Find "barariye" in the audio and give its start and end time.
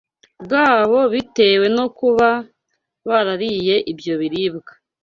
3.07-3.75